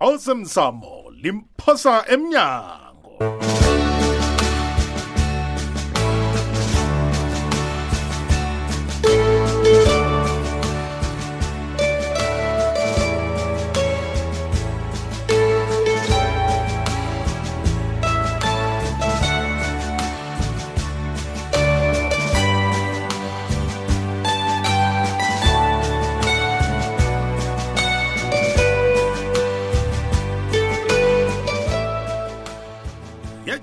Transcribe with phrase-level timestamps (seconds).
[0.00, 2.87] awusemsamo limphosa emnyango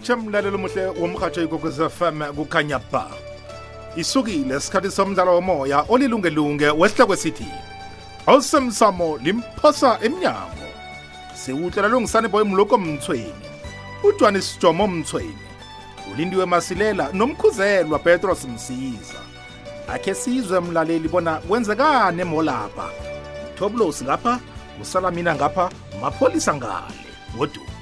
[0.06, 3.08] ngibuke mlalelo muhle womhatsho ikwekwez fm kukhanya ba
[3.96, 7.46] isukile sikhathi somdlalo womoya olilungelunge wesihloko sithi
[8.28, 10.66] awusemsamo limphosa emnyango
[11.36, 13.34] siwuhlela lungisani boy mloko mthweni
[14.04, 15.38] ujohanis jomo mthweni
[16.14, 19.20] ulindiwe masilela nomkhuzelwa petros msiza
[19.88, 22.90] akhe sizwe mlaleli bona kwenzekani emolapha
[23.58, 24.40] thobulosi ngapha
[24.82, 25.70] usalamina ngapha
[26.02, 26.96] mapholisa ngale
[27.36, 27.75] ngodumo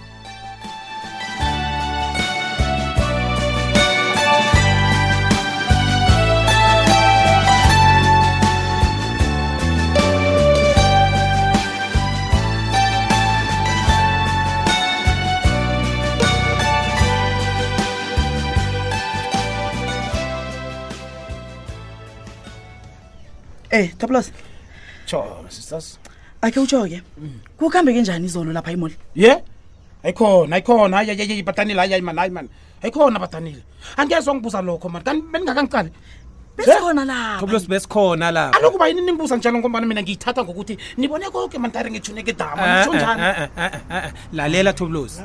[23.74, 24.30] Eh, Toplos.
[25.10, 25.18] Cho,
[25.50, 25.98] sisters.
[26.42, 27.02] Ake utsho ke.
[27.20, 27.40] Mm.
[27.58, 28.94] Kukhambe kanjani izolo lapha imoli?
[29.18, 29.34] Ye.
[30.06, 30.98] Ayikhona, ayikhona.
[31.02, 32.46] Hayi, hayi, hayi, patanile, hayi, hayi, man, hayi, man.
[32.84, 33.64] Ayikhona patanile.
[33.98, 35.02] Angeze ungibuza lokho, man.
[35.04, 35.90] Kanti beningakangicali.
[36.58, 37.40] Besikhona lapha.
[37.42, 38.54] Toplos besikhona lapha.
[38.62, 42.62] Aloku bayini nimbuza njalo ngombana mina ngiyithatha ngokuthi nibone konke man tare ngechuneke dama.
[42.64, 43.22] Eh, ngisho eh, njani?
[43.58, 45.18] Eh, Lalela Toplos.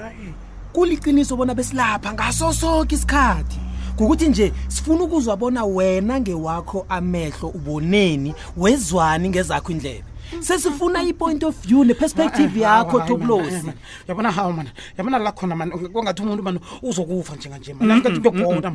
[0.72, 3.67] Kuliqiniso bona besilapha ngaso sonke isikhathi
[4.00, 10.04] ngokuthi nje sifuna ukuzwa bona wena ngewakho amehlo uboneni wezwani ngezakho indlebe
[10.40, 13.72] sesifuna i-point of view ne-perspective yakho toblosi
[14.08, 18.72] yabona hawu mana yabona la khona mani kwangathi umuntu mani uzokufa njenganje maaiyogona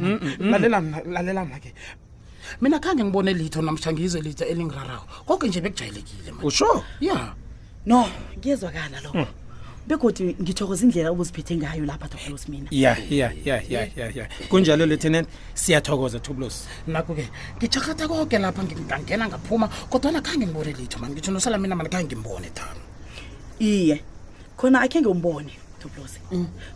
[1.05, 1.73] lalelana ke
[2.61, 7.33] mina khange ngibone litho namshangize litho elingirarawo konke nje bekujayelekile ma oh, usho ya
[7.85, 8.05] no
[8.37, 9.25] ngiyezwakala lokho mm
[9.87, 14.85] begodi ngithokoza indlela obuziphethe ngayo lapha tobulos mina ya ya ya ya ya ya kunjalo
[14.87, 17.27] lieutenant siyathokoza tobulos nakho-ke
[17.59, 22.15] ngithakatha konke lapha ngangena ngaphuma kodwana khange ngibone litho mani ngitho nosala mina mani khange
[22.15, 22.75] ngimbone tam
[23.59, 23.99] iye
[24.57, 25.51] khona akhe ngeumbone
[25.85, 26.19] ubudlozi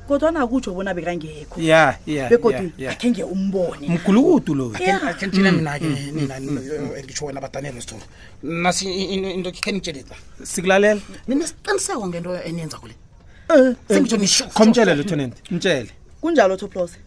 [0.07, 1.95] kodwa nakutsho bona bekangekho ya
[2.29, 8.00] begodwa akhenge umbone mgulukudu lo akhenitshele mm, mina-ke mm, mm, engitsho wena badanele sithol
[8.44, 12.95] nasinto khe nitshelea sikulalela ninesiqiniseko ngento eniyenza kule
[13.50, 15.91] eh, eh, sengitsho eh, nishokhomtshele lo tenente mtshele
[16.22, 16.97] kunjalo toplose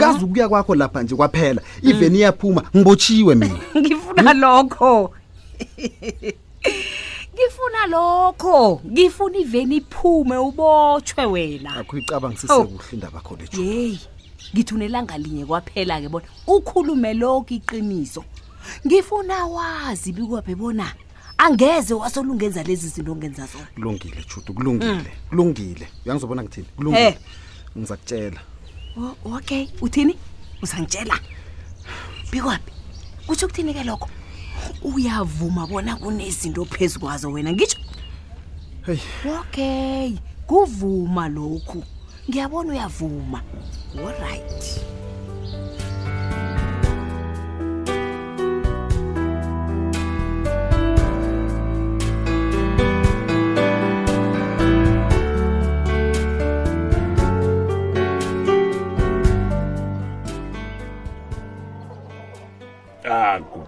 [0.00, 2.14] kazi ukuya kwakho lapha nje kwaphela iveni mm.
[2.16, 4.40] iyaphuma ngibotshiwe mina ngifuna hmm?
[4.40, 5.10] lokho
[7.34, 14.00] ngifuna lokho ngifuna iveni iphume ubotshwe wena akuyicabanga sisekuhle indaba khona yeyi
[14.54, 18.22] ngithi unelanga linye kwaphela-ke bona ukhulume lokho iqiniso
[18.86, 20.92] ngifuna wazi bikwaphe bona
[21.38, 26.00] angeze wasolungenza lezi zinto ongenza zona kulungile chutu kulungile kulungile mm.
[26.04, 27.12] uyangizobona ngithini kulungile hey.
[27.12, 27.78] Eh.
[27.78, 28.40] ngiza kutshela
[29.24, 30.14] okay uthini
[30.62, 31.14] uzangitshela
[32.30, 32.72] bikwaphi
[33.26, 34.08] kutsho ukuthini ke lokho
[34.84, 37.78] uyavuma bona kunezinto phezu kwazo wena ngitsho
[38.86, 38.98] hey.
[39.40, 40.06] okay
[40.50, 41.78] kuvuma lokhu
[42.28, 43.38] ngiyabona uyavuma
[43.98, 44.82] allright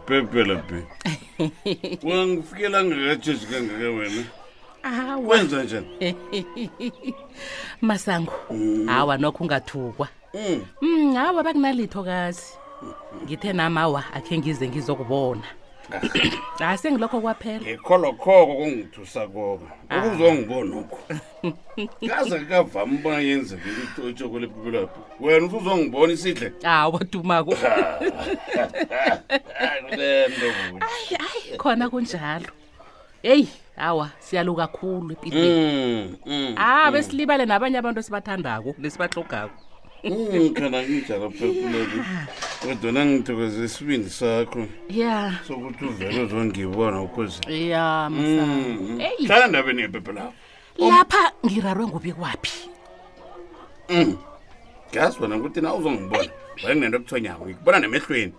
[0.04, 0.76] ngiphephela bi
[2.10, 4.26] wangifikelanga kajesu kangaka wena
[5.26, 5.86] kwenza njani
[7.88, 8.32] masango
[8.86, 9.22] hawa mm.
[9.22, 10.08] nokho ungathukwa
[10.40, 10.66] hawa mm.
[11.16, 12.42] mm, bakunalitho kazi
[13.24, 15.42] ngithe namawa akhe ngize ngizokubona
[16.58, 19.98] hasi ah, engilokho kwaphela ngikho lokhoko kungithusa koko ah.
[20.06, 20.98] ukuzongibona oko
[22.08, 23.69] kaze kavama ubona yenzeke
[24.10, 27.56] itshoko lepipilapo wena usuzongibona isidle hawu badumako
[30.69, 32.48] ayi khona kunjalo
[33.22, 36.92] eyi hawa siyalo kakhulu epilei mm, mm, a ah, mm.
[36.92, 39.63] besilibale nabanye abantu esibathandako nesibahlogako
[40.04, 41.98] Oh, kana ngijalaphekuleke
[42.62, 44.62] kodwana ngithokoza esibindi sakho
[45.00, 45.14] ya
[45.48, 47.40] sokuthi uvele uzongibona ukuze
[47.72, 49.00] ya mm-hmm.
[49.26, 50.32] hlala ndabeni ephephe lakho
[50.90, 52.54] lapha ngirarwe ngubi kwaphi
[53.96, 54.12] mm.
[54.92, 58.32] ngazi wona ukuthi na uzongibona wake nento ekuthonyako ikubona nemehlweni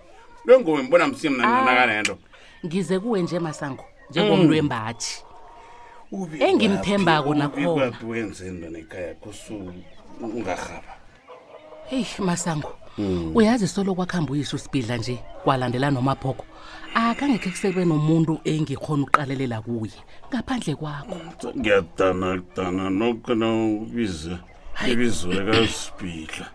[0.45, 2.67] lo ngobe ngibona msimna nakanento ah.
[2.67, 4.49] ngize kuwe nje masango njengomntu mm.
[4.53, 5.11] wembathi
[6.49, 9.73] engimthembako nakhona wenzeni nonekhaya kusuku
[10.21, 10.93] ungarhaba
[11.89, 13.31] heyi masango mm.
[13.35, 16.45] uyazi solo kwakuhamba uyise usibhidla nje kwalandela nomaphoko
[16.93, 19.97] akangekhe kusebe nomuntu engikhona ukuqalelela kuye
[20.29, 21.17] ngaphandle kwakho
[21.57, 24.35] ngiyakudana kudana nokho na ubize
[24.91, 26.45] ibizolekasibhidla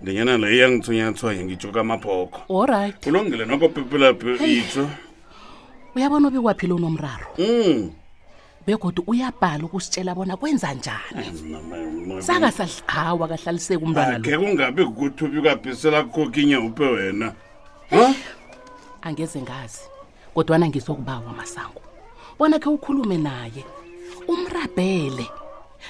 [0.00, 4.84] ndinyana le iyangithunyathwanye ngijoka amabhokho olright ulungile nokho phephelaphe itsho
[5.94, 7.92] uyabona ubikwaphile unomraro mm
[8.66, 11.26] begodi uyabhala ukusitshela bona kwenza njani
[12.22, 17.34] saka hawa kahlaliseki umntwanake kungabi kuthi ubikabhisela kukhokinye uphe wena
[19.02, 19.80] angeze ngazi
[20.34, 21.82] kodwana ngizokubawa masango
[22.38, 23.64] bona khe ukhulume naye
[24.28, 25.26] umrabhele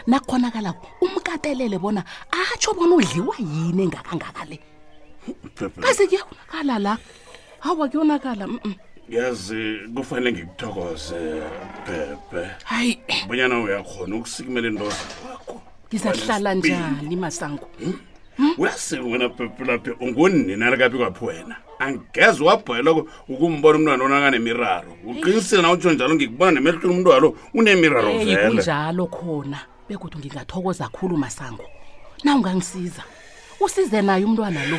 [0.07, 2.03] nakhonakala umkatelele bona
[2.33, 4.57] atsho bona udliwa yini engakangaka le
[5.81, 6.95] kaze kuyawonakala la
[7.61, 8.75] hawa kuyonakala mm -mm
[9.09, 11.43] yazi kufanele ngikuthokoze
[11.87, 14.97] bhebhe hayi bonyana uyakhona ukusikimela indoza
[15.31, 17.95] wakho ngizahlala njani masango hmm?
[18.37, 18.55] hmm?
[18.59, 25.93] uyasika wena bhebhe laphi ungunina likaphi kwaphi wena angeze wabhayeloko ukumbona umntwana onakanemiraro uqinisile nawutsho
[25.93, 29.59] njalo ngikubona nemehlweni umntu walo unemiraro velekunjalo khona
[29.89, 31.65] bekuthi ngingathokoza khulu masango
[32.25, 33.03] na ungangisiza
[33.61, 34.79] usize naye umntwana lo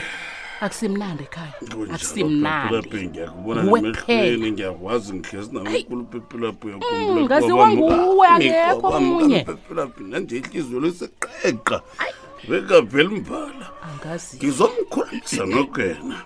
[0.62, 1.54] akusimnandi ekhaya
[1.94, 11.78] akusimnandiwepele ngiyakwazi ngihlesinamkhulu pepelapu yangaziwa mm, nguwe angekho omunye pepelapu nanje ihliziyo lisiqeqa
[12.50, 13.68] bekavela umbala
[14.38, 16.20] ngizomkhulisa nokho yena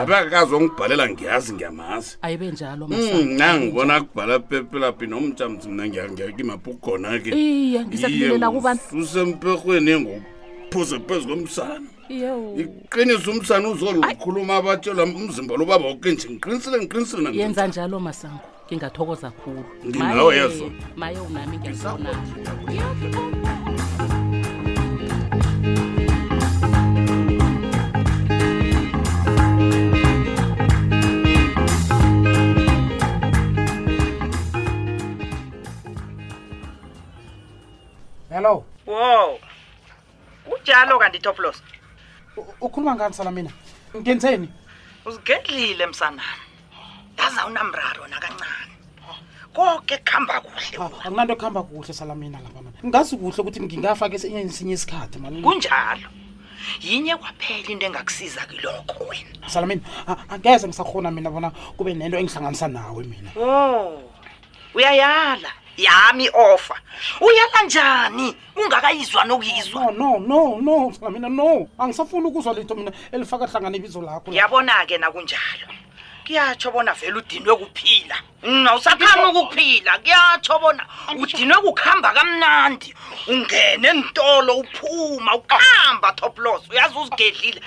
[0.00, 6.68] abekakazi ongibhalela ngiyazi ngiyamazi ayibe njalo mm, na ngibona kubhala pepelapi nomtsha mthi mna ngiyakimapho
[6.74, 16.10] kukhona ke iye ngisakulela kubasusemphehweni enguphuze phezu komsana iqinise umsana uzolukhuluma abatshela umzimba lobaba oke
[16.14, 20.70] nje ngiqinisile ngiqinisile yenza njalo masango ngingathokoza khulu ndinawe yezo
[38.30, 39.30] hello wow
[40.46, 41.58] kunjalo kanti toplos
[42.60, 43.50] ukhuluma ngani sala mina
[43.96, 44.48] ngenzeni
[45.06, 46.40] uzigedlile msanami
[47.12, 48.72] ndaza unamraro nakancane
[49.52, 54.16] koke kuhamba kuhle akunanto ah, kuhamba kuhle sala mina lapha mina ngazi kuhle ukuthi ngingafake
[54.16, 56.08] esinye sinye isikhathi mani kunjalo
[56.80, 59.82] yinye kwaphela into engakusiza kiloko wena sala mina
[60.28, 64.02] angeze ngisakhona mina bona kube nento engihlanganisa nawe mina o oh,
[64.74, 66.74] uyayala oh yami ofa
[67.20, 71.68] uyala njani ungakayizwa nokuyizwa no no no mina no, no.
[71.78, 75.66] angisafuni ukuzwa litho mina elifaka hlangana ibizo lakho yabona-ke nakunjalo
[76.26, 78.16] kuyatsho bona vele udinwe kuphila
[78.68, 80.86] awusakhani mm, ukuphila kuyatsho bona
[81.22, 82.94] udinwe kukuhamba kamnandi
[83.28, 87.60] ungene entolo uphuma ukuhamba toplos uyazi uzigedlile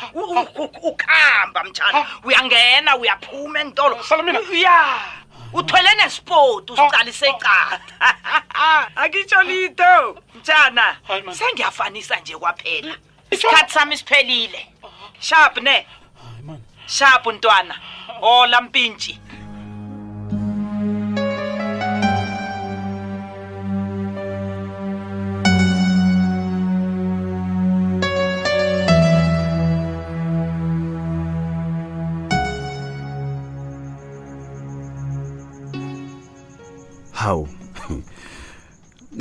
[0.82, 2.06] ukuhamba mtshana ah.
[2.24, 5.19] uyangena uyaphuma entolo ya yeah.
[5.54, 7.38] uthwele nesipoti usiqalise oh, oh.
[7.38, 7.82] icada
[9.04, 10.98] akitsho lito mtshana
[11.32, 12.96] sengiyafanisa nje kwaphela
[13.32, 14.90] isikhathi sami siphelile oh.
[15.20, 15.88] sharp ne
[16.88, 17.76] sharp ntwana
[18.20, 19.20] hola mpintshi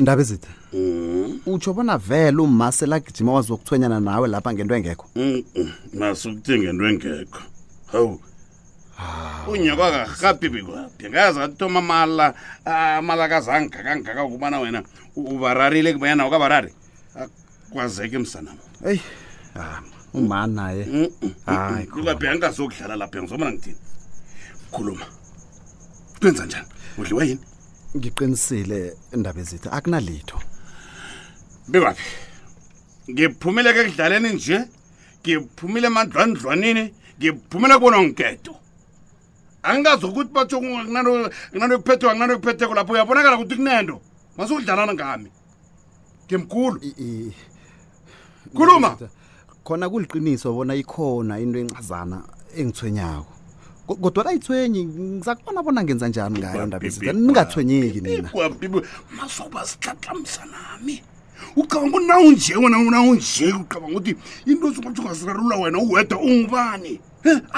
[0.00, 1.40] ndaba ezithi mhm.
[1.52, 5.06] utsho bona vele umasel agijima wazi wokuthwenyana nawe lapha ngento engekho
[5.98, 7.40] masukuthi ngento engekho
[7.92, 8.14] hawu
[8.98, 9.48] ah.
[9.50, 12.26] unyoko akarhabhi bikwaphi ngaza athoma mala
[12.64, 14.80] amalakazi angakangaka ukubana wena
[15.16, 16.70] ubararile kubanyana ukabarari
[17.20, 19.00] akwazeke msanam eyi
[19.58, 19.80] ah,
[20.14, 21.10] uma naye
[21.46, 23.80] hayikaphi angingazokudlala lapha ngizobona ngithini
[24.72, 25.06] khuluma
[26.20, 27.44] kwenza njani udliwa yini
[27.96, 28.78] ngiqinisile
[29.14, 30.36] indaba ezithi akunalitho
[31.70, 32.08] bebaphi
[33.12, 34.56] ngiphumeleke ekudlaleni nje
[35.22, 36.84] ngiphumile emandlwandlwanini
[37.18, 38.52] ngiphumele kubona ngiketo
[39.68, 41.10] angingazokuthi batho nginano
[41.72, 43.94] yokuphetheko nginano yokuphetheko lapho uyabonakala ukuthi kunento
[44.36, 45.30] masuudlalana ngami
[46.26, 46.78] ngimkhulu
[48.56, 48.90] khuluma
[49.66, 52.18] khona kuliqiniso bona ikhona into encazana
[52.58, 53.32] engithwenyako
[53.96, 58.68] kodwana ithwenyi ngizakubona bona ngenza njani ngayo ndabaningathwenyeki ninaaibi
[59.16, 60.96] masoba sitlatlamisa nami
[61.56, 64.12] ucabanga ukuthi nawunje wena nawunje ucabanga ukuthi
[64.50, 66.92] into zokutho ungazirarula wena uwedwa ungubani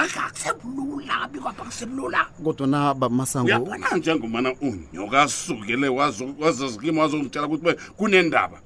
[0.03, 5.87] akakusebulula abikwapha kusebulula kodwana bamasanguyabona njengomana unyoka asukele
[6.41, 8.57] wazazikima wazongitshela ukuthi kunendaba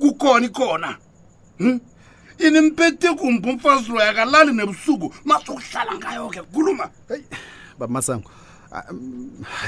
[0.00, 0.90] kukhona ikhona
[2.38, 7.24] inimpekte kumpa umfazi loyo akalali nebusuku masukuhlala ngayo ke kukhuluma heyi
[7.78, 8.30] baba masango
[8.72, 8.84] ah,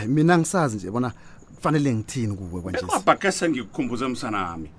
[0.07, 1.13] mina ngisazi nje bona
[1.57, 4.71] kufanele ngithini kuwe kwanjebabhake sengikukhumbuze emsanami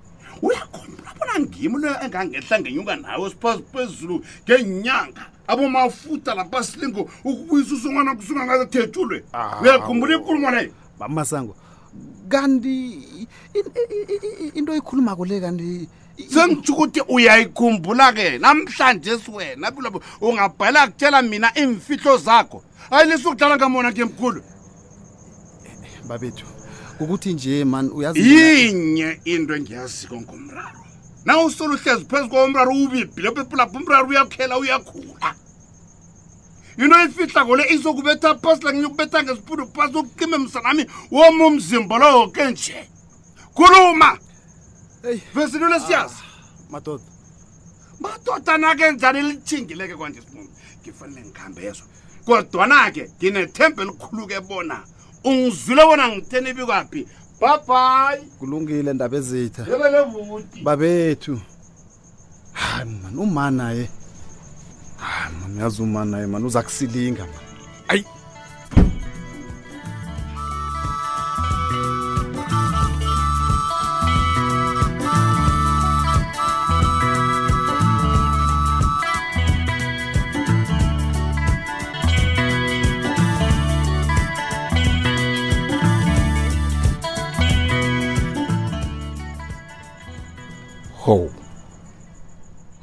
[0.42, 4.14] uyakhumbula bona ngimi loyo engangehla ngenyuka nawe siphasi phezulu
[4.46, 9.24] ngenyanga abomafuta lapha silingo ukubuyisa usungwana kusunga ngazethethulwe
[9.62, 11.56] uyakhumbula inkulumo leyo baba masango
[12.28, 12.76] kanti
[14.54, 15.88] into oyikhulumako le kanti
[16.28, 24.04] sengitsho ukuthi uyayikhumbula-ke namhlanje siwena kulobo ungabhala kutshela mina imfihlo zakho hayi lesukudlala ngamona ke
[24.04, 24.42] mkhulu
[26.08, 26.46] babethu
[27.00, 30.80] ukuthi nje man uyayinye into engiyaziko ngomraro
[31.24, 35.34] naw usole uhlezi phezu komraro ubibhile phephulapho umraro uyakhela uyakhula
[36.78, 42.28] yinto ifihla ngole izokubetha phasi la ngenye ukubetha ngesiphundu phasi ukuqime msanami woma umzimba lowo
[42.28, 42.76] ke nje
[43.54, 44.18] khuluma
[45.34, 47.04] vesinonesiyazi ah, madoda
[48.00, 50.50] madoda nake njani lithingileke kwanje sibumbi
[50.82, 51.86] ngifanele ngihambe yezwa
[52.24, 54.82] kodwana-ke nginethemba elikhuluke bona
[55.24, 57.08] ungizwile bona ngitheni ibikwaphi
[57.40, 59.66] babhayi kulungile ndaba ezitha
[60.64, 61.40] babethu
[62.52, 63.88] hayi ah, man umanaye
[64.96, 67.44] hayi ah, man yazi umanaye man uza kusilinga man
[67.88, 68.04] ayi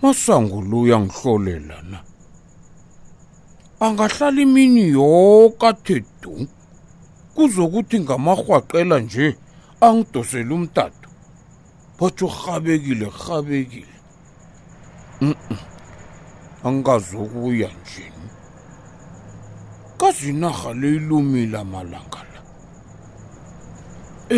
[0.07, 1.99] masanguluya ngihlolela na
[3.83, 6.47] angahlali imini yokathe du
[7.35, 9.35] kuzokuthi ngamahwaqela nje
[9.85, 11.09] angidosele umtato
[11.97, 13.97] botha urhabekile rhabekile
[15.23, 15.27] u
[16.67, 18.29] angazokuya njeni
[19.99, 22.39] kazinarha leyilumile amalanga la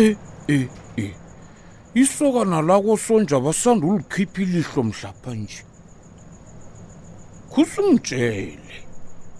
[0.06, 0.16] eh,
[0.52, 0.68] e eh
[1.94, 5.64] isokana lakosonja basanda ulikhiphi ilihlo mhlapha nje
[7.52, 8.76] khusumtshele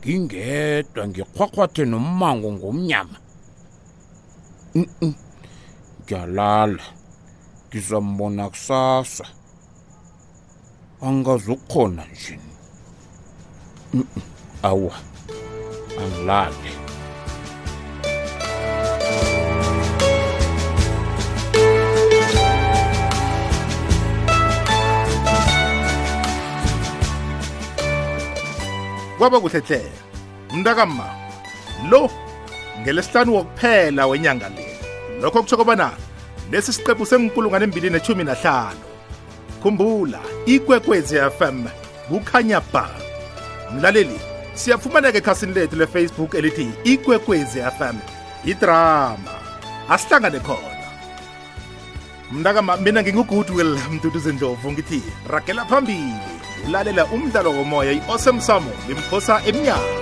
[0.06, 3.18] ngingedwa ngikhwakhwathe nommango ngomnyama
[6.02, 6.82] ngiyalala
[7.68, 9.24] ngizambona kusasa
[11.02, 12.40] angazukhona nje
[14.62, 14.94] awa
[16.02, 16.79] angilale
[29.20, 29.82] kwaba kuhle hle
[30.54, 31.04] mntakama
[31.90, 32.10] lo
[32.80, 34.64] ngelesihlanu wokuphela wenyanga le
[35.20, 35.90] lokho kutsho kobana
[36.50, 38.80] lesi siqephu senkulungwane embili nethumi nahlanu
[39.62, 41.64] khumbula ikwekwezi fm
[42.08, 42.88] kukhanya ba
[43.76, 44.16] mlaleli
[44.56, 47.96] siyafumaneka ekhasini lethu lefacebook elithi ikwekwezi fm
[48.48, 49.34] idrama
[49.92, 50.76] asihlangane khona
[52.32, 55.00] mntakama mina ngingugudwill mduduzi ndlovu ngithi
[55.30, 59.99] ragela phambili ulalela umdlalo womoya i-osemsamo limphosa emnyaka